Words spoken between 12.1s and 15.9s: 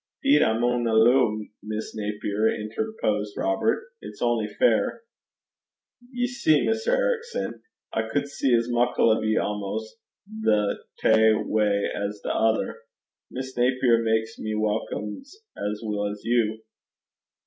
the tither. Miss Naper maks me welcome as